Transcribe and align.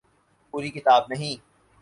پوری 0.53 0.69
کتاب 0.71 1.03
نہیں۔ 1.09 1.35